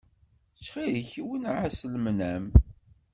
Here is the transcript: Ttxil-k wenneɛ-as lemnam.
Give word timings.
Ttxil-k 0.55 1.11
wenneɛ-as 1.27 1.79
lemnam. 1.93 2.45